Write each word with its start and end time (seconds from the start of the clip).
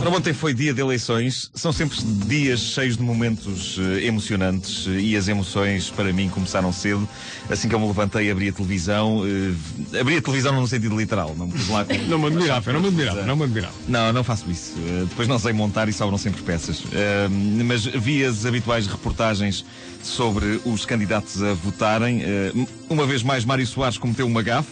Ora, 0.00 0.10
ontem 0.10 0.34
foi 0.34 0.52
dia 0.52 0.74
de 0.74 0.80
eleições. 0.80 1.50
São 1.54 1.72
sempre 1.72 1.96
dias 2.26 2.60
cheios 2.60 2.96
de 2.96 3.02
momentos 3.02 3.78
eh, 3.78 4.04
emocionantes 4.04 4.86
eh, 4.86 5.00
e 5.00 5.16
as 5.16 5.28
emoções, 5.28 5.88
para 5.88 6.12
mim, 6.12 6.28
começaram 6.28 6.70
cedo. 6.72 7.08
Assim 7.48 7.68
que 7.68 7.74
eu 7.74 7.80
me 7.80 7.86
levantei, 7.86 8.30
abri 8.30 8.48
a 8.48 8.52
televisão. 8.52 9.22
eh, 9.24 9.98
abri 9.98 10.18
a 10.18 10.20
televisão 10.20 10.60
no 10.60 10.66
sentido 10.66 10.94
literal. 10.98 11.34
Não 11.34 11.46
me 11.46 11.52
pus 11.52 11.68
lá 11.68 11.84
com... 11.86 11.94
Não 12.06 12.18
me 12.18 12.26
admirava, 12.26 12.72
não 12.72 12.80
me 12.80 12.88
admirava, 12.88 13.22
não 13.22 13.36
me 13.36 13.44
admirava. 13.44 13.74
Não, 13.88 14.12
não 14.12 14.22
faço 14.22 14.50
isso. 14.50 14.72
Uh, 14.76 15.06
depois 15.06 15.26
não 15.26 15.38
sei 15.38 15.52
montar 15.54 15.88
e 15.88 15.92
sobram 15.92 16.18
sempre 16.18 16.42
peças. 16.42 16.80
Uh, 16.80 17.30
mas 17.64 17.86
vi 17.86 18.24
as 18.24 18.44
habituais 18.44 18.86
reportagens 18.86 19.64
sobre 20.02 20.60
os 20.66 20.84
candidatos 20.84 21.42
a 21.42 21.54
votarem. 21.54 22.22
Uh, 22.24 22.68
uma 22.90 23.06
vez 23.06 23.22
mais, 23.22 23.44
Mário 23.44 23.66
Soares 23.66 23.96
cometeu 23.96 24.26
uma 24.26 24.42
gafe. 24.42 24.70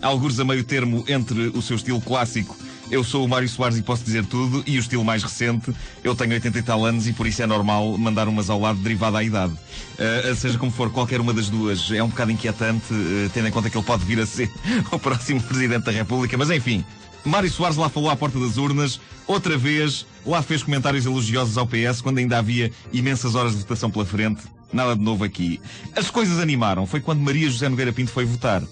Alguns 0.00 0.38
a 0.38 0.44
meio 0.44 0.62
termo 0.62 1.04
entre 1.08 1.48
o 1.48 1.62
seu 1.62 1.74
estilo 1.76 2.00
clássico. 2.00 2.61
Eu 2.92 3.02
sou 3.02 3.24
o 3.24 3.28
Mário 3.28 3.48
Soares 3.48 3.78
e 3.78 3.82
posso 3.82 4.04
dizer 4.04 4.22
tudo, 4.26 4.62
e 4.66 4.76
o 4.76 4.80
estilo 4.80 5.02
mais 5.02 5.22
recente, 5.22 5.72
eu 6.04 6.14
tenho 6.14 6.30
80 6.32 6.58
e 6.58 6.62
tal 6.62 6.84
anos 6.84 7.08
e 7.08 7.14
por 7.14 7.26
isso 7.26 7.42
é 7.42 7.46
normal 7.46 7.96
mandar 7.96 8.28
umas 8.28 8.50
ao 8.50 8.60
lado 8.60 8.80
derivada 8.80 9.16
à 9.16 9.24
idade. 9.24 9.54
Uh, 9.54 10.34
seja 10.36 10.58
como 10.58 10.70
for, 10.70 10.90
qualquer 10.90 11.18
uma 11.18 11.32
das 11.32 11.48
duas 11.48 11.90
é 11.90 12.02
um 12.02 12.08
bocado 12.08 12.30
inquietante, 12.30 12.92
uh, 12.92 13.30
tendo 13.32 13.48
em 13.48 13.50
conta 13.50 13.70
que 13.70 13.78
ele 13.78 13.86
pode 13.86 14.04
vir 14.04 14.20
a 14.20 14.26
ser 14.26 14.52
o 14.92 14.98
próximo 14.98 15.42
Presidente 15.42 15.84
da 15.84 15.90
República, 15.90 16.36
mas 16.36 16.50
enfim, 16.50 16.84
Mário 17.24 17.50
Soares 17.50 17.78
lá 17.78 17.88
falou 17.88 18.10
à 18.10 18.16
porta 18.16 18.38
das 18.38 18.58
urnas, 18.58 19.00
outra 19.26 19.56
vez, 19.56 20.04
lá 20.26 20.42
fez 20.42 20.62
comentários 20.62 21.06
elogiosos 21.06 21.56
ao 21.56 21.66
PS 21.66 22.02
quando 22.02 22.18
ainda 22.18 22.36
havia 22.36 22.70
imensas 22.92 23.34
horas 23.34 23.52
de 23.52 23.60
votação 23.60 23.90
pela 23.90 24.04
frente. 24.04 24.42
Nada 24.70 24.94
de 24.94 25.02
novo 25.02 25.24
aqui. 25.24 25.62
As 25.96 26.10
coisas 26.10 26.38
animaram. 26.38 26.86
Foi 26.86 27.00
quando 27.00 27.20
Maria 27.20 27.48
José 27.48 27.68
Nogueira 27.70 27.92
Pinto 27.92 28.10
foi 28.10 28.26
votar. 28.26 28.62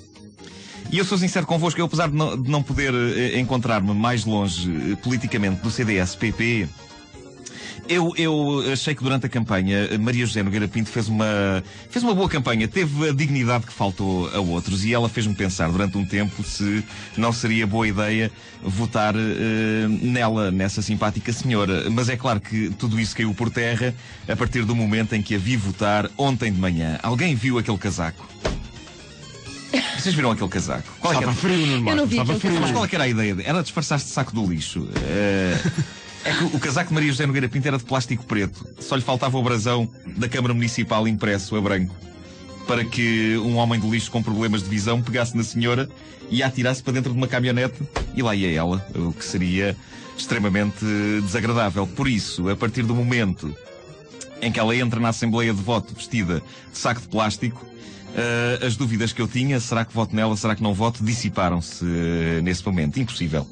E 0.93 0.99
eu 0.99 1.05
sou 1.05 1.17
sincero 1.17 1.47
convosco, 1.47 1.81
eu 1.81 1.85
apesar 1.85 2.09
de 2.09 2.17
não, 2.17 2.41
de 2.41 2.51
não 2.51 2.63
poder 2.63 2.93
eh, 2.93 3.39
encontrar-me 3.39 3.95
mais 3.95 4.25
longe 4.25 4.93
eh, 4.93 4.97
politicamente 4.97 5.63
do 5.63 5.71
CDS-PP, 5.71 6.69
eu, 7.91 8.13
eu 8.17 8.73
achei 8.73 8.95
que 8.95 9.03
durante 9.03 9.27
a 9.27 9.29
campanha 9.29 9.89
eh, 9.91 9.99
Maria 9.99 10.25
José 10.25 10.43
Nogueira 10.45 10.69
Pinto 10.69 10.89
fez 10.89 11.09
uma, 11.09 11.63
fez 11.89 12.05
uma 12.05 12.15
boa 12.15 12.29
campanha, 12.29 12.69
teve 12.69 13.09
a 13.09 13.13
dignidade 13.13 13.67
que 13.67 13.73
faltou 13.73 14.29
a 14.35 14.39
outros 14.39 14.85
e 14.85 14.95
ela 14.95 15.09
fez-me 15.09 15.35
pensar 15.35 15.71
durante 15.71 15.99
um 15.99 16.05
tempo 16.05 16.45
se 16.45 16.85
não 17.17 17.33
seria 17.33 17.67
boa 17.67 17.89
ideia 17.89 18.31
votar 18.63 19.15
eh, 19.17 19.89
nela, 19.89 20.53
nessa 20.53 20.83
simpática 20.83 21.33
senhora. 21.33 21.91
Mas 21.91 22.09
é 22.09 22.17
claro 22.17 22.41
que 22.41 22.71
tudo 22.71 23.01
isso 23.01 23.17
caiu 23.17 23.35
por 23.35 23.51
terra 23.51 23.95
a 24.29 24.37
partir 24.37 24.65
do 24.65 24.77
momento 24.77 25.15
em 25.15 25.23
que 25.23 25.35
a 25.35 25.39
vi 25.39 25.57
votar 25.57 26.09
ontem 26.17 26.53
de 26.53 26.61
manhã. 26.61 26.99
Alguém 27.03 27.35
viu 27.35 27.59
aquele 27.59 27.79
casaco? 27.79 28.29
Vocês 29.99 30.15
viram 30.15 30.31
aquele 30.31 30.49
casaco? 30.49 30.89
Qual 31.01 31.13
é 31.13 31.17
que 31.17 31.23
Estava 31.25 31.39
era? 31.39 31.55
frio, 31.55 31.67
Nuno 31.67 31.91
Eu 31.91 31.97
não 31.97 32.07
vi 32.07 32.19
estava 32.19 32.39
frio. 32.39 32.61
Mas 32.61 32.71
qual 32.71 32.85
é 32.85 32.89
era 32.93 33.05
a 33.05 33.09
ideia? 33.09 33.37
Era 33.45 33.63
disfarçar-se 33.63 34.07
de 34.07 34.13
saco 34.13 34.35
do 34.35 34.47
lixo. 34.47 34.89
Eh, 35.05 35.59
É 36.25 36.35
que 36.35 36.45
o 36.45 36.61
casaco 36.61 36.89
de 36.89 36.95
Maria 36.95 37.11
José 37.11 37.25
Nogueira 37.25 37.49
Pinto 37.49 37.67
era 37.67 37.79
de 37.79 37.85
plástico 37.85 38.25
preto. 38.25 38.67
Só 38.79 38.95
lhe 38.95 39.01
faltava 39.03 39.39
o 39.39 39.43
brasão 39.43 39.89
da 40.19 40.29
Câmara 40.29 40.53
Municipal 40.53 41.09
impresso 41.09 41.57
a 41.57 41.61
branco. 41.61 41.95
Para 42.67 42.85
que 42.85 43.37
um 43.39 43.57
homem 43.57 43.81
de 43.81 43.89
lixo 43.89 44.11
com 44.11 44.23
problemas 44.23 44.63
de 44.63 44.69
visão 44.69 45.01
pegasse 45.01 45.35
na 45.37 45.43
senhora 45.43 45.89
e 46.31 46.43
a 46.43 46.47
atirasse 46.47 46.83
para 46.83 46.93
dentro 46.93 47.11
de 47.13 47.17
uma 47.17 47.27
caminhonete 47.27 47.83
e 48.15 48.23
lá 48.23 48.35
ia 48.35 48.53
ela. 48.53 48.87
O 48.95 49.13
que 49.13 49.25
seria 49.25 49.75
extremamente 50.17 50.85
desagradável. 51.23 51.87
Por 51.87 52.07
isso, 52.07 52.49
a 52.51 52.57
partir 52.57 52.83
do 52.83 52.95
momento 52.95 53.55
em 54.43 54.51
que 54.51 54.59
ela 54.59 54.75
entra 54.75 55.01
na 55.01 55.09
Assembleia 55.11 55.53
de 55.53 55.63
Voto 55.63 55.95
vestida 55.95 56.43
de 56.73 56.79
saco 56.79 57.01
de 57.01 57.09
plástico, 57.09 57.65
eh, 58.15 58.67
as 58.67 58.77
dúvidas 58.77 59.13
que 59.13 59.23
eu 59.23 59.29
tinha, 59.29 59.61
será 59.61 59.85
que 59.85 59.95
voto 59.95 60.15
nela, 60.15 60.37
será 60.37 60.55
que 60.57 60.63
não 60.63 60.75
voto, 60.75 61.05
dissiparam-se 61.05 61.85
eh, 61.85 62.41
nesse 62.43 62.65
momento. 62.67 62.99
Impossível. 62.99 63.47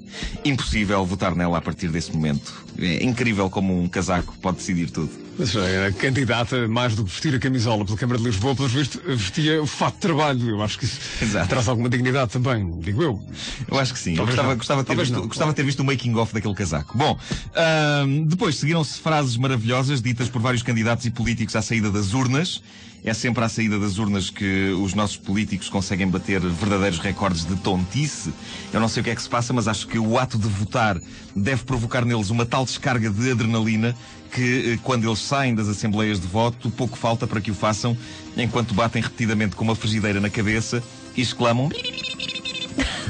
Impossível 0.45 1.05
votar 1.05 1.35
nela 1.35 1.59
a 1.59 1.61
partir 1.61 1.89
desse 1.89 2.13
momento. 2.13 2.53
É 2.79 3.05
incrível 3.05 3.49
como 3.49 3.81
um 3.81 3.89
casaco 3.89 4.35
pode 4.41 4.59
decidir 4.59 4.91
tudo. 4.91 5.28
Mas 5.39 5.55
era 5.55 5.93
candidata, 5.93 6.67
mais 6.67 6.97
do 6.97 7.05
que 7.05 7.11
vestir 7.11 7.35
a 7.35 7.39
camisola 7.39 7.85
pela 7.85 7.97
Câmara 7.97 8.19
de 8.19 8.25
Lisboa, 8.25 8.57
pelos 8.57 8.73
vistos, 8.73 9.01
vestia 9.05 9.63
o 9.63 9.67
fato 9.67 9.95
de 9.95 10.01
trabalho. 10.01 10.49
Eu 10.51 10.63
acho 10.63 10.77
que 10.79 10.85
isso 10.85 10.99
Exato. 11.23 11.49
traz 11.49 11.69
alguma 11.69 11.89
dignidade 11.89 12.33
também, 12.33 12.81
digo 12.81 13.03
eu. 13.03 13.23
Eu 13.71 13.79
acho 13.79 13.93
que 13.93 14.01
sim. 14.01 14.11
Eu 14.13 14.27
Talvez 14.27 14.35
gostava, 14.35 14.49
não. 14.49 14.57
gostava, 14.59 14.83
de 14.83 14.89
ter 14.89 14.97
visto, 14.97 15.13
não. 15.13 15.29
gostava 15.29 15.53
ter 15.55 15.63
visto 15.63 15.81
o 15.81 15.85
making-off 15.85 16.35
daquele 16.35 16.55
casaco. 16.55 16.99
Bom, 16.99 17.17
ahm, 17.55 18.25
depois 18.25 18.57
seguiram-se 18.57 18.99
frases 18.99 19.37
maravilhosas 19.37 20.03
ditas 20.03 20.29
por 20.29 20.43
vários 20.43 20.65
candidatos 20.65 21.07
e 21.07 21.11
políticos 21.11 21.55
à 21.55 21.63
saída 21.63 21.89
das 21.91 22.15
urnas. 22.15 22.61
É 23.05 23.15
sempre 23.15 23.45
à 23.45 23.49
saída 23.49 23.79
das 23.79 23.99
urnas 23.99 24.29
que 24.29 24.71
os 24.73 24.93
nossos 24.93 25.17
políticos 25.17 25.69
conseguem 25.69 26.09
bater 26.09 26.41
verdadeiros 26.41 26.99
recordes 26.99 27.45
de 27.45 27.57
tontice. 27.57 28.33
Eu 28.73 28.81
não 28.81 28.89
sei 28.89 29.01
o 29.01 29.05
que 29.05 29.11
é 29.11 29.15
que 29.15 29.23
se 29.23 29.29
passa, 29.29 29.53
mas 29.53 29.69
acho 29.69 29.87
que 29.87 29.99
o 29.99 30.19
ato 30.19 30.39
de 30.39 30.49
votar 30.49 31.01
deve 31.35 31.65
provocar 31.65 32.05
neles 32.05 32.31
uma 32.31 32.45
tal 32.45 32.65
descarga 32.65 33.09
de 33.09 33.31
adrenalina 33.31 33.95
que, 34.33 34.73
eh, 34.73 34.79
quando 34.83 35.07
eles 35.07 35.21
saem 35.21 35.55
das 35.55 35.69
assembleias 35.69 36.21
de 36.21 36.27
voto, 36.27 36.71
pouco 36.71 36.99
falta 36.99 37.27
para 37.27 37.41
que 37.41 37.51
o 37.51 37.55
façam 37.55 37.97
enquanto 38.37 38.75
batem 38.75 39.01
repetidamente 39.01 39.57
com 39.57 39.65
uma 39.65 39.75
frigideira 39.75 40.21
na 40.21 40.29
cabeça 40.29 40.83
e 41.17 41.23
exclamam 41.23 41.71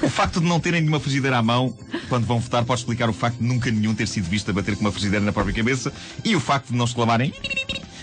o 0.03 0.09
facto 0.09 0.41
de 0.41 0.47
não 0.47 0.60
terem 0.60 0.81
nenhuma 0.81 1.00
frigideira 1.00 1.38
à 1.38 1.43
mão 1.43 1.76
quando 2.09 2.25
vão 2.25 2.38
votar 2.38 2.65
pode 2.65 2.81
explicar 2.81 3.09
o 3.10 3.12
facto 3.12 3.38
de 3.38 3.44
nunca 3.44 3.70
nenhum 3.70 3.94
ter 3.94 4.06
sido 4.06 4.28
visto 4.28 4.50
a 4.50 4.55
bater 4.55 4.76
com 4.76 4.82
uma 4.82 4.93
frigideira 4.93 5.25
na 5.25 5.32
própria 5.32 5.55
cabeça 5.55 5.93
e 6.25 6.37
o 6.37 6.41
facto 6.41 6.69
de 6.69 6.76
não 6.76 6.84
exclamarem 6.84 7.32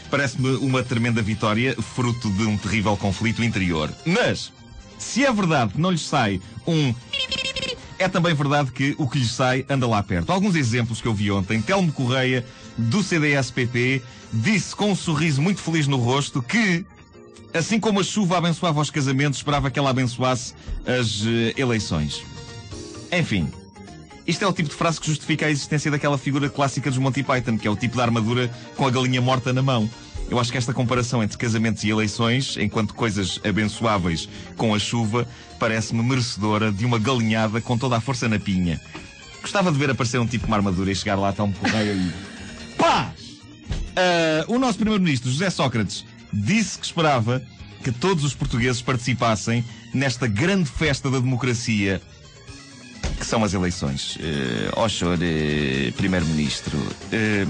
parece-me 0.09 0.55
uma 0.57 0.83
tremenda 0.83 1.21
vitória, 1.21 1.75
fruto 1.95 2.29
de 2.31 2.43
um 2.43 2.57
terrível 2.57 2.95
conflito 2.97 3.43
interior. 3.43 3.91
Mas, 4.05 4.51
se 4.97 5.25
é 5.25 5.31
verdade 5.31 5.73
que 5.73 5.81
não 5.81 5.91
lhes 5.91 6.01
sai 6.01 6.41
um 6.65 6.93
é 7.97 8.07
também 8.07 8.33
verdade 8.33 8.71
que 8.71 8.95
o 8.97 9.07
que 9.07 9.19
lhes 9.19 9.31
sai 9.31 9.65
anda 9.69 9.87
lá 9.87 10.03
perto. 10.03 10.31
Alguns 10.31 10.55
exemplos 10.55 11.01
que 11.01 11.07
eu 11.07 11.13
vi 11.13 11.31
ontem. 11.31 11.61
Telmo 11.61 11.91
Correia, 11.91 12.45
do 12.77 13.01
CDS-PP, 13.01 14.01
disse 14.33 14.75
com 14.75 14.91
um 14.91 14.95
sorriso 14.95 15.41
muito 15.41 15.61
feliz 15.61 15.87
no 15.87 15.97
rosto 15.97 16.41
que, 16.41 16.85
assim 17.53 17.79
como 17.79 18.01
a 18.01 18.03
chuva 18.03 18.37
abençoava 18.37 18.81
os 18.81 18.89
casamentos, 18.89 19.39
esperava 19.39 19.71
que 19.71 19.79
ela 19.79 19.89
abençoasse 19.89 20.53
as 20.85 21.25
eh, 21.25 21.53
eleições. 21.57 22.21
Enfim, 23.11 23.49
isto 24.27 24.43
é 24.43 24.47
o 24.47 24.53
tipo 24.53 24.69
de 24.69 24.75
frase 24.75 24.99
que 24.99 25.07
justifica 25.07 25.45
a 25.45 25.51
existência 25.51 25.91
daquela 25.91 26.17
figura 26.17 26.49
clássica 26.49 26.89
dos 26.89 26.97
Monty 26.97 27.21
Python, 27.21 27.57
que 27.57 27.67
é 27.67 27.71
o 27.71 27.75
tipo 27.75 27.95
de 27.95 28.01
armadura 28.01 28.49
com 28.75 28.87
a 28.87 28.89
galinha 28.91 29.21
morta 29.21 29.53
na 29.53 29.61
mão. 29.61 29.89
Eu 30.29 30.39
acho 30.39 30.51
que 30.51 30.57
esta 30.57 30.73
comparação 30.73 31.21
entre 31.21 31.37
casamentos 31.37 31.83
e 31.83 31.89
eleições, 31.89 32.57
enquanto 32.57 32.95
coisas 32.95 33.39
abençoáveis 33.43 34.27
com 34.57 34.73
a 34.73 34.79
chuva, 34.79 35.27
parece-me 35.59 36.01
merecedora 36.01 36.71
de 36.71 36.85
uma 36.85 36.97
galinhada 36.97 37.61
com 37.61 37.77
toda 37.77 37.97
a 37.97 38.01
força 38.01 38.27
na 38.27 38.39
pinha. 38.39 38.81
Gostava 39.41 39.71
de 39.71 39.77
ver 39.77 39.91
aparecer 39.91 40.19
um 40.19 40.25
tipo 40.25 40.45
com 40.45 40.47
uma 40.47 40.57
armadura 40.57 40.91
e 40.91 40.95
chegar 40.95 41.15
lá 41.15 41.29
até 41.29 41.43
um 41.43 41.51
correio 41.51 41.95
e. 41.95 42.11
Paz! 42.75 43.25
Ah, 43.95 44.45
o 44.47 44.57
nosso 44.57 44.79
primeiro-ministro, 44.79 45.29
José 45.29 45.51
Sócrates, 45.51 46.03
disse 46.33 46.79
que 46.79 46.85
esperava 46.85 47.41
que 47.83 47.91
todos 47.91 48.23
os 48.23 48.33
portugueses 48.33 48.81
participassem 48.81 49.63
nesta 49.93 50.25
grande 50.25 50.69
festa 50.69 51.11
da 51.11 51.19
democracia 51.19 52.01
que 53.25 53.29
são 53.29 53.43
as 53.43 53.55
eleições. 53.55 54.17
Uh, 54.17 54.19
ó 54.75 54.87
senhor 54.87 55.17
eh, 55.19 55.91
Primeiro-Ministro, 55.97 56.77
eh, 57.11 57.47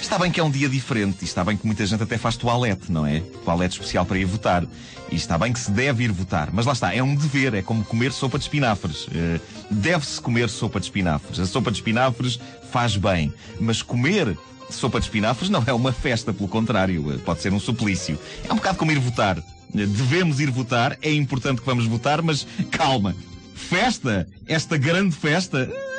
está 0.00 0.18
bem 0.18 0.30
que 0.32 0.40
é 0.40 0.42
um 0.42 0.50
dia 0.50 0.66
diferente, 0.66 1.18
e 1.20 1.24
está 1.26 1.44
bem 1.44 1.58
que 1.58 1.66
muita 1.66 1.84
gente 1.84 2.02
até 2.02 2.16
faz 2.16 2.38
toalete, 2.38 2.90
não 2.90 3.06
é? 3.06 3.20
Toalete 3.44 3.74
especial 3.74 4.06
para 4.06 4.18
ir 4.18 4.24
votar. 4.24 4.64
E 5.12 5.14
está 5.14 5.36
bem 5.36 5.52
que 5.52 5.60
se 5.60 5.70
deve 5.70 6.04
ir 6.04 6.10
votar. 6.10 6.48
Mas 6.52 6.64
lá 6.64 6.72
está, 6.72 6.92
é 6.94 7.02
um 7.02 7.14
dever, 7.14 7.54
é 7.54 7.62
como 7.62 7.84
comer 7.84 8.12
sopa 8.12 8.38
de 8.38 8.44
espinafres. 8.44 9.06
Eh, 9.14 9.40
Deve-se 9.70 10.20
comer 10.20 10.48
sopa 10.48 10.80
de 10.80 10.86
espinafres. 10.86 11.38
A 11.38 11.46
sopa 11.46 11.70
de 11.70 11.76
espinafres 11.76 12.40
faz 12.72 12.96
bem. 12.96 13.32
Mas 13.60 13.82
comer 13.82 14.36
sopa 14.70 14.98
de 14.98 15.04
espinafres 15.04 15.50
não 15.50 15.62
é 15.66 15.72
uma 15.72 15.92
festa, 15.92 16.32
pelo 16.32 16.48
contrário, 16.48 17.20
pode 17.24 17.42
ser 17.42 17.52
um 17.52 17.60
suplício. 17.60 18.18
É 18.48 18.52
um 18.52 18.56
bocado 18.56 18.78
como 18.78 18.90
ir 18.90 18.98
votar. 18.98 19.40
Devemos 19.72 20.40
ir 20.40 20.50
votar, 20.50 20.96
é 21.02 21.12
importante 21.12 21.60
que 21.60 21.66
vamos 21.66 21.86
votar, 21.86 22.22
mas 22.22 22.46
calma. 22.70 23.14
Festa, 23.56 24.28
esta 24.46 24.76
grande 24.76 25.16
festa, 25.16 25.68
eh, 25.72 25.96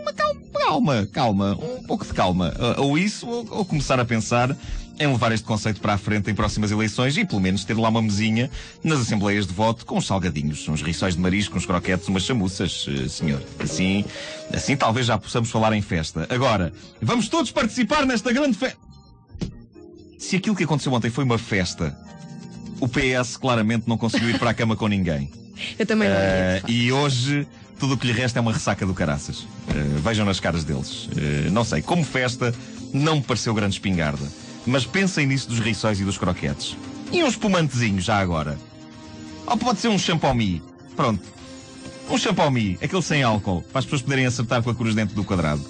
uma 0.00 0.12
calma, 0.52 1.06
calma, 1.12 1.52
um 1.54 1.82
pouco 1.84 2.04
de 2.04 2.12
calma. 2.12 2.54
Uh, 2.58 2.82
Ou 2.82 2.98
isso, 2.98 3.28
ou, 3.28 3.46
ou 3.50 3.64
começar 3.64 4.00
a 4.00 4.04
pensar 4.04 4.56
em 4.98 5.06
levar 5.06 5.30
este 5.30 5.44
conceito 5.44 5.78
para 5.78 5.92
a 5.92 5.98
frente 5.98 6.30
em 6.30 6.34
próximas 6.34 6.70
eleições 6.70 7.16
e 7.18 7.24
pelo 7.24 7.40
menos 7.40 7.64
ter 7.64 7.76
lá 7.76 7.90
uma 7.90 8.00
mesinha 8.00 8.50
nas 8.82 9.00
assembleias 9.00 9.46
de 9.46 9.52
voto 9.52 9.84
com 9.84 9.98
uns 9.98 10.06
salgadinhos, 10.06 10.66
uns 10.68 10.80
rissóis 10.80 11.14
de 11.14 11.20
marisco, 11.20 11.56
uns 11.56 11.66
croquetes, 11.66 12.08
umas 12.08 12.22
chamuças, 12.22 12.86
eh, 12.88 13.08
senhor. 13.08 13.42
Assim, 13.60 14.04
assim 14.52 14.74
talvez 14.74 15.06
já 15.06 15.18
possamos 15.18 15.50
falar 15.50 15.74
em 15.74 15.82
festa. 15.82 16.26
Agora, 16.30 16.72
vamos 17.00 17.28
todos 17.28 17.52
participar 17.52 18.06
nesta 18.06 18.32
grande 18.32 18.56
festa. 18.56 18.78
Se 20.18 20.36
aquilo 20.36 20.56
que 20.56 20.64
aconteceu 20.64 20.92
ontem 20.92 21.10
foi 21.10 21.24
uma 21.24 21.38
festa, 21.38 21.96
o 22.80 22.88
PS 22.88 23.36
claramente 23.36 23.86
não 23.86 23.98
conseguiu 23.98 24.30
ir 24.30 24.38
para 24.38 24.50
a 24.50 24.54
cama 24.54 24.74
com 24.74 24.88
ninguém. 24.88 25.30
Eu 25.78 25.86
também 25.86 26.08
não 26.08 26.16
facto. 26.16 26.70
e 26.70 26.92
hoje 26.92 27.46
tudo 27.78 27.94
o 27.94 27.96
que 27.96 28.06
lhe 28.06 28.12
resta 28.12 28.38
é 28.38 28.42
uma 28.42 28.52
ressaca 28.52 28.86
do 28.86 28.94
caraças. 28.94 29.46
Eh, 29.68 30.00
vejam 30.02 30.24
nas 30.24 30.40
caras 30.40 30.64
deles. 30.64 31.08
Eh, 31.16 31.50
não 31.50 31.64
sei, 31.64 31.82
como 31.82 32.04
festa, 32.04 32.54
não 32.92 33.16
me 33.16 33.22
pareceu 33.22 33.54
grande 33.54 33.74
espingarda. 33.74 34.26
Mas 34.66 34.84
pensem 34.84 35.26
nisso 35.26 35.48
dos 35.48 35.58
rissóis 35.60 36.00
e 36.00 36.04
dos 36.04 36.18
croquetes. 36.18 36.76
E 37.12 37.22
um 37.22 37.28
espumantezinho 37.28 38.00
já 38.00 38.18
agora. 38.18 38.58
Ou 39.46 39.56
pode 39.56 39.78
ser 39.78 39.88
um 39.88 39.98
champomi. 39.98 40.62
Pronto. 40.96 41.22
Um 42.10 42.18
champomi, 42.18 42.78
aquele 42.82 43.02
sem 43.02 43.22
álcool, 43.22 43.62
para 43.62 43.80
as 43.80 43.84
pessoas 43.84 44.02
poderem 44.02 44.26
acertar 44.26 44.62
com 44.62 44.70
a 44.70 44.74
cruz 44.74 44.94
dentro 44.94 45.14
do 45.14 45.24
quadrado. 45.24 45.64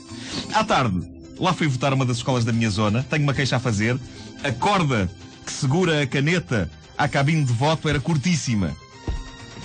À 0.52 0.62
tarde, 0.64 1.00
lá 1.38 1.52
fui 1.52 1.66
votar 1.66 1.92
uma 1.92 2.04
das 2.04 2.18
escolas 2.18 2.44
da 2.44 2.52
minha 2.52 2.70
zona. 2.70 3.04
Tenho 3.08 3.22
uma 3.22 3.34
queixa 3.34 3.56
a 3.56 3.60
fazer. 3.60 3.98
A 4.44 4.52
corda 4.52 5.10
que 5.44 5.52
segura 5.52 6.02
a 6.02 6.06
caneta 6.06 6.70
à 6.96 7.08
cabine 7.08 7.44
de 7.44 7.52
voto 7.52 7.88
era 7.88 8.00
curtíssima. 8.00 8.74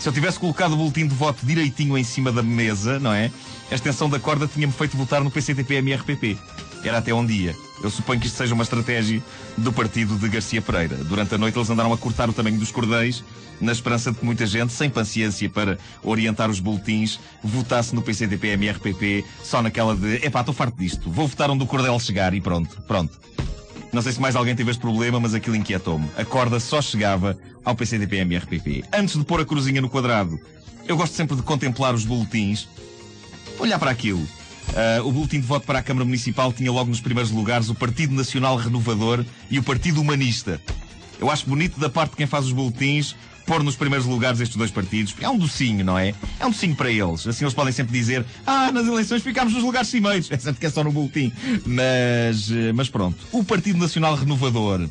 Se 0.01 0.09
eu 0.09 0.13
tivesse 0.13 0.39
colocado 0.39 0.74
o 0.74 0.77
boletim 0.77 1.06
de 1.06 1.13
voto 1.13 1.45
direitinho 1.45 1.95
em 1.95 2.03
cima 2.03 2.31
da 2.31 2.42
mesa, 2.42 2.98
não 2.98 3.13
é? 3.13 3.30
A 3.69 3.75
extensão 3.75 4.09
da 4.09 4.19
corda 4.19 4.48
tinha-me 4.48 4.74
feito 4.74 4.98
votar 4.98 5.24
no 5.24 5.30
PCTP-MRPP. 5.30 6.39
Era 6.83 6.98
até 6.98 7.13
um 7.13 7.24
dia. 7.24 7.56
Eu 7.83 7.92
suponho 7.92 8.19
que 8.19 8.25
isto 8.25 8.36
seja 8.36 8.56
uma 8.56 8.63
estratégia 8.63 9.21
do 9.56 9.71
partido 9.71 10.18
de 10.18 10.27
Garcia 10.27 10.59
Pereira. 10.59 10.95
Durante 10.95 11.36
a 11.36 11.38
noite 11.38 11.56
eles 11.56 11.69
andaram 11.69 11.94
a 11.94 11.98
cortar 12.00 12.27
o 12.31 12.33
tamanho 12.33 12.57
dos 12.57 12.71
cordéis, 12.71 13.24
na 13.62 13.71
esperança 13.71 14.12
de 14.12 14.18
que 14.18 14.25
muita 14.25 14.44
gente, 14.48 14.74
sem 14.74 14.89
paciência 14.89 15.48
para 15.48 15.77
orientar 16.01 16.50
os 16.50 16.59
boletins, 16.59 17.19
votasse 17.44 17.94
no 17.94 18.01
PCTP-MRPP 18.01 19.24
só 19.44 19.62
naquela 19.62 19.95
de 19.95 20.15
epá, 20.25 20.39
estou 20.39 20.56
farto 20.56 20.80
disto, 20.80 21.12
vou 21.12 21.27
votar 21.27 21.51
onde 21.51 21.63
o 21.63 21.68
cordel 21.68 22.00
chegar 22.00 22.33
e 22.33 22.42
pronto, 22.42 22.81
pronto. 22.88 23.21
Não 23.91 24.01
sei 24.01 24.13
se 24.13 24.21
mais 24.21 24.35
alguém 24.35 24.55
teve 24.55 24.71
este 24.71 24.79
problema, 24.79 25.19
mas 25.19 25.33
aquilo 25.33 25.55
inquietou-me. 25.55 26.09
A 26.17 26.23
corda 26.23 26.59
só 26.59 26.81
chegava 26.81 27.38
ao 27.63 27.75
PCDP-MRPP. 27.75 28.85
Antes 28.93 29.17
de 29.17 29.25
pôr 29.25 29.41
a 29.41 29.45
cruzinha 29.45 29.81
no 29.81 29.89
quadrado, 29.89 30.39
eu 30.88 30.95
gosto 30.95 31.13
sempre 31.13 31.35
de 31.35 31.43
contemplar 31.43 31.93
os 31.93 32.05
boletins, 32.05 32.69
olhar 33.59 33.77
para 33.77 33.91
aquilo. 33.91 34.21
Uh, 34.21 35.05
o 35.05 35.11
boletim 35.11 35.41
de 35.41 35.47
voto 35.47 35.65
para 35.65 35.79
a 35.79 35.83
Câmara 35.83 36.05
Municipal 36.05 36.53
tinha 36.53 36.71
logo 36.71 36.89
nos 36.89 37.01
primeiros 37.01 37.31
lugares 37.31 37.69
o 37.69 37.75
Partido 37.75 38.13
Nacional 38.13 38.55
Renovador 38.55 39.25
e 39.49 39.59
o 39.59 39.63
Partido 39.63 39.99
Humanista. 39.99 40.61
Eu 41.19 41.29
acho 41.29 41.47
bonito 41.47 41.79
da 41.79 41.89
parte 41.89 42.11
de 42.11 42.17
quem 42.17 42.25
faz 42.25 42.45
os 42.45 42.53
boletins 42.53 43.15
pôr 43.45 43.63
nos 43.63 43.75
primeiros 43.75 44.07
lugares 44.07 44.39
estes 44.39 44.57
dois 44.57 44.71
partidos. 44.71 45.13
É 45.19 45.29
um 45.29 45.38
docinho, 45.38 45.83
não 45.83 45.97
é? 45.97 46.13
É 46.39 46.45
um 46.45 46.51
docinho 46.51 46.75
para 46.75 46.89
eles. 46.89 47.25
Assim 47.27 47.43
eles 47.43 47.53
podem 47.53 47.73
sempre 47.73 47.93
dizer: 47.93 48.25
Ah, 48.45 48.71
nas 48.71 48.88
eleições 48.88 49.21
ficámos 49.21 49.53
nos 49.53 49.63
lugares 49.63 49.88
cimeiros. 49.89 50.29
É 50.31 50.38
certo 50.38 50.59
que 50.59 50.65
é 50.65 50.69
só 50.69 50.83
no 50.83 50.91
boletim. 50.91 51.31
Mas, 51.65 52.49
eh, 52.51 52.71
mas 52.73 52.89
pronto. 52.89 53.17
O 53.31 53.43
Partido 53.43 53.77
Nacional 53.77 54.15
Renovador. 54.15 54.88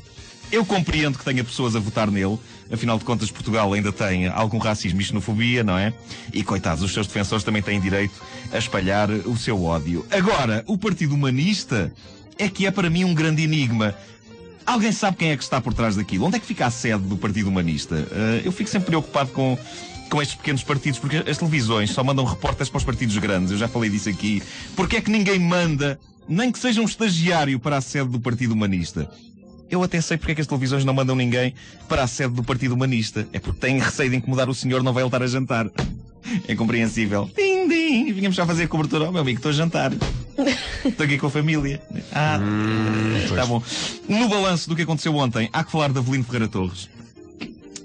Eu 0.53 0.65
compreendo 0.65 1.17
que 1.17 1.25
tenha 1.25 1.45
pessoas 1.45 1.77
a 1.77 1.79
votar 1.79 2.11
nele, 2.11 2.37
afinal 2.73 2.99
de 2.99 3.05
contas 3.05 3.31
Portugal 3.31 3.73
ainda 3.73 3.93
tem 3.93 4.27
algum 4.27 4.59
racismo 4.59 5.01
e 5.01 5.05
xenofobia, 5.05 5.63
não 5.63 5.79
é? 5.79 5.95
E 6.33 6.43
coitados, 6.43 6.83
os 6.83 6.93
seus 6.93 7.07
defensores 7.07 7.45
também 7.45 7.63
têm 7.63 7.81
direito 7.81 8.21
a 8.53 8.59
espalhar 8.59 9.09
o 9.11 9.37
seu 9.37 9.63
ódio. 9.63 10.05
Agora, 10.11 10.65
o 10.67 10.77
Partido 10.77 11.15
Humanista 11.15 11.93
é 12.37 12.49
que 12.49 12.67
é 12.67 12.71
para 12.71 12.91
mim 12.91 13.05
um 13.05 13.15
grande 13.15 13.43
enigma. 13.43 13.95
Alguém 14.71 14.93
sabe 14.93 15.17
quem 15.17 15.33
é 15.33 15.37
que 15.37 15.43
está 15.43 15.61
por 15.61 15.75
trás 15.75 15.97
daquilo? 15.97 16.27
Onde 16.27 16.37
é 16.37 16.39
que 16.39 16.47
fica 16.47 16.65
a 16.65 16.71
sede 16.71 17.03
do 17.03 17.17
Partido 17.17 17.49
Humanista? 17.49 17.97
Uh, 17.97 18.41
eu 18.45 18.53
fico 18.53 18.71
sempre 18.71 18.87
preocupado 18.87 19.33
com, 19.33 19.59
com 20.09 20.23
estes 20.23 20.37
pequenos 20.37 20.63
partidos, 20.63 21.01
porque 21.01 21.17
as 21.29 21.37
televisões 21.37 21.91
só 21.91 22.05
mandam 22.05 22.25
repórteres 22.25 22.69
para 22.69 22.79
os 22.79 22.85
partidos 22.85 23.19
grandes. 23.19 23.51
Eu 23.51 23.59
já 23.59 23.67
falei 23.67 23.91
disso 23.91 24.09
aqui. 24.09 24.41
Porque 24.77 24.99
é 24.99 25.01
que 25.01 25.11
ninguém 25.11 25.41
manda, 25.41 25.99
nem 26.29 26.53
que 26.53 26.59
seja 26.61 26.81
um 26.81 26.85
estagiário, 26.85 27.59
para 27.59 27.79
a 27.79 27.81
sede 27.81 28.11
do 28.11 28.21
Partido 28.21 28.55
Humanista? 28.55 29.11
Eu 29.69 29.83
até 29.83 30.01
sei 30.01 30.17
porque 30.17 30.31
é 30.31 30.35
que 30.37 30.41
as 30.41 30.47
televisões 30.47 30.85
não 30.85 30.95
mandam 30.95 31.17
ninguém 31.17 31.53
para 31.89 32.05
a 32.05 32.07
sede 32.07 32.35
do 32.35 32.45
Partido 32.45 32.77
Humanista. 32.77 33.27
É 33.33 33.41
porque 33.41 33.59
têm 33.59 33.81
receio 33.81 34.11
de 34.11 34.19
incomodar 34.19 34.49
o 34.49 34.55
senhor, 34.55 34.85
não 34.85 34.93
vai 34.93 35.03
voltar 35.03 35.21
a 35.21 35.27
jantar. 35.27 35.69
É 36.47 36.55
compreensível. 36.55 37.29
Ding, 37.35 37.67
ding. 37.67 38.13
Vínhamos 38.13 38.37
já 38.37 38.47
fazer 38.47 38.69
cobertura. 38.69 39.09
Oh, 39.09 39.11
meu 39.11 39.23
amigo, 39.23 39.39
estou 39.39 39.51
a 39.51 39.53
jantar. 39.53 39.91
Estou 40.85 41.05
aqui 41.05 41.19
com 41.19 41.27
a 41.27 41.31
família. 41.31 41.81
Ah, 42.13 42.39
hum, 42.41 43.35
tá 43.35 43.47
bom. 43.47 43.63
No 44.09 44.29
balanço 44.29 44.69
do 44.69 44.77
que 44.77 44.83
aconteceu 44.83 45.15
ontem, 45.17 45.49
há 45.53 45.63
que 45.65 45.71
falar 45.71 45.91
de 45.91 45.99
Avelino 45.99 46.25
Ferreira 46.25 46.49
Torres. 46.49 46.89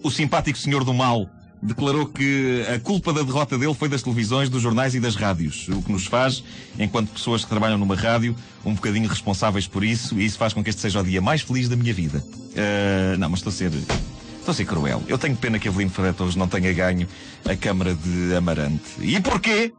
O 0.04 0.12
simpático 0.12 0.58
senhor 0.58 0.84
do 0.84 0.94
mal 0.94 1.30
declarou 1.62 2.06
que 2.06 2.64
a 2.74 2.80
culpa 2.80 3.12
da 3.12 3.24
derrota 3.24 3.58
dele 3.58 3.74
foi 3.74 3.90
das 3.90 4.04
televisões, 4.04 4.50
dos 4.50 4.62
jornais 4.62 4.94
e 4.94 5.00
das 5.00 5.16
rádios. 5.16 5.68
O 5.70 5.82
que 5.82 5.92
nos 5.92 6.06
faz, 6.06 6.44
enquanto 6.78 7.10
pessoas 7.10 7.44
que 7.44 7.50
trabalham 7.50 7.78
numa 7.78 7.96
rádio, 7.96 8.36
um 8.64 8.74
bocadinho 8.74 9.10
responsáveis 9.10 9.68
por 9.68 9.84
isso, 9.84 10.20
e 10.20 10.26
isso 10.26 10.38
faz 10.38 10.54
com 10.54 10.64
que 10.64 10.70
este 10.70 10.82
seja 10.82 11.00
o 11.00 11.04
dia 11.04 11.22
mais 11.22 11.42
feliz 11.42 11.68
da 11.68 11.76
minha 11.76 11.94
vida. 11.94 12.24
Uh, 12.28 13.18
não, 13.18 13.30
mas 13.30 13.40
estou 13.40 13.52
a 13.52 13.54
ser. 13.54 13.72
Estou 13.74 14.52
a 14.52 14.54
ser 14.54 14.66
cruel. 14.66 15.02
Eu 15.08 15.18
tenho 15.18 15.36
pena 15.36 15.58
que 15.58 15.68
Avelino 15.68 15.90
Ferreira 15.90 16.16
Torres 16.16 16.36
não 16.36 16.48
tenha 16.48 16.72
ganho 16.72 17.08
a 17.44 17.56
Câmara 17.56 17.96
de 17.96 18.36
Amarante. 18.36 18.84
E 19.02 19.20
porquê? 19.20 19.74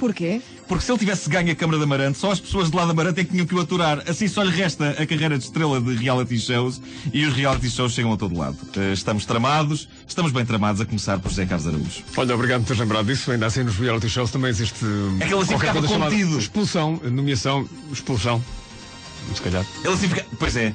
Porquê? 0.00 0.40
Porque 0.66 0.82
se 0.82 0.90
ele 0.90 0.98
tivesse 0.98 1.28
ganho 1.28 1.52
a 1.52 1.54
Câmara 1.54 1.76
de 1.76 1.84
Amarante, 1.84 2.16
só 2.16 2.30
as 2.30 2.40
pessoas 2.40 2.70
de 2.70 2.76
lá 2.76 2.86
de 2.86 2.90
Amarante 2.90 3.20
é 3.20 3.24
que 3.24 3.32
tinham 3.32 3.44
que 3.44 3.54
o 3.54 3.60
aturar. 3.60 4.02
Assim 4.08 4.26
só 4.26 4.42
lhe 4.42 4.50
resta 4.50 4.96
a 4.98 5.06
carreira 5.06 5.36
de 5.36 5.44
estrela 5.44 5.78
de 5.78 5.94
reality 5.94 6.38
shows 6.38 6.80
e 7.12 7.26
os 7.26 7.34
reality 7.34 7.68
shows 7.68 7.92
chegam 7.92 8.10
a 8.10 8.16
todo 8.16 8.34
lado. 8.34 8.56
Eh, 8.78 8.94
estamos 8.94 9.26
tramados, 9.26 9.90
estamos 10.08 10.32
bem 10.32 10.46
tramados, 10.46 10.80
a 10.80 10.86
começar 10.86 11.18
por 11.18 11.28
José 11.28 11.44
Carlos 11.44 11.66
Araújo. 11.66 12.02
Olha, 12.16 12.34
obrigado 12.34 12.62
por 12.62 12.68
teres 12.68 12.80
lembrado 12.80 13.04
disso. 13.04 13.30
Ainda 13.30 13.44
assim 13.44 13.62
nos 13.62 13.76
reality 13.76 14.08
shows 14.08 14.30
também 14.30 14.48
existe. 14.48 14.86
É 15.20 15.26
que 15.26 15.34
ele 15.34 15.42
assim 15.42 15.58
ficava 15.58 15.82
contido. 15.82 16.38
Expulsão, 16.38 16.98
nomeação, 17.04 17.68
expulsão. 17.92 18.42
Se 19.34 19.42
calhar. 19.42 19.66
Ele 19.84 19.92
assim 19.92 20.08
fica... 20.08 20.24
Pois 20.38 20.56
é. 20.56 20.72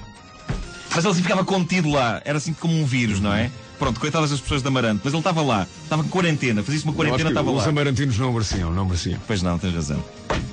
Mas 0.91 1.03
ele 1.03 1.13
assim 1.13 1.23
ficava 1.23 1.43
contido 1.43 1.89
lá. 1.89 2.21
Era 2.23 2.37
assim 2.37 2.53
como 2.53 2.79
um 2.79 2.85
vírus, 2.85 3.19
não 3.19 3.33
é? 3.33 3.49
Pronto, 3.77 3.99
coitadas 3.99 4.29
das 4.29 4.39
pessoas 4.39 4.61
de 4.61 4.67
Amarante, 4.67 5.01
mas 5.03 5.13
ele 5.13 5.19
estava 5.19 5.41
lá, 5.41 5.67
estava 5.83 6.03
com 6.03 6.09
quarentena, 6.09 6.63
fazia-se 6.63 6.85
uma 6.85 6.93
quarentena, 6.93 7.29
estava 7.29 7.51
lá. 7.51 7.57
Os 7.57 7.67
amarantinos 7.67 8.17
não 8.17 8.31
mereciam, 8.31 8.71
não 8.71 8.85
mereciam. 8.85 9.19
Pois 9.27 9.41
não, 9.41 9.57
tens 9.59 9.73
razão. 9.73 10.03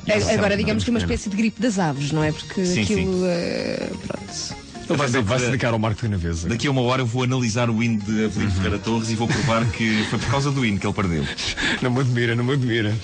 É, 0.07 0.35
agora, 0.35 0.57
digamos 0.57 0.85
que 0.85 0.91
uma 0.91 0.99
espécie 0.99 1.31
de 1.31 1.37
gripe 1.37 1.61
das 1.61 1.79
aves, 1.79 2.11
não 2.11 2.23
é? 2.25 2.33
Porque 2.33 2.65
sim, 2.65 2.83
aquilo. 2.83 3.13
Sim. 3.13 3.25
Uh, 3.25 3.99
pronto. 4.07 4.63
Ele 4.89 4.99
vai, 4.99 5.23
vai 5.23 5.39
se 5.39 5.47
dedicar 5.47 5.73
ao 5.73 5.79
marketing 5.79 6.13
na 6.13 6.17
vez. 6.17 6.45
Daqui 6.45 6.67
a 6.67 6.71
uma 6.71 6.83
hora 6.83 7.03
eu 7.03 7.07
vou 7.07 7.23
analisar 7.23 7.71
o 7.71 7.83
hino 7.83 7.99
de 8.01 8.25
Avelino 8.25 8.51
uhum. 8.51 8.57
Ferreira 8.57 8.79
Torres 8.79 9.11
e 9.11 9.15
vou 9.15 9.29
provar 9.29 9.65
que 9.71 10.05
foi 10.11 10.19
por 10.19 10.31
causa 10.31 10.51
do 10.51 10.65
hino 10.65 10.79
que 10.79 10.87
ele 10.87 10.95
perdeu. 10.95 11.25
Não 11.81 11.91
me 11.91 12.01
admira, 12.01 12.35
não 12.35 12.45
me 12.45 12.53
admira. 12.53 12.97